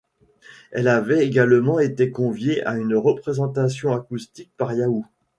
[0.71, 5.05] Elle avait également été conviée à une représentation acoustique par Yahoo!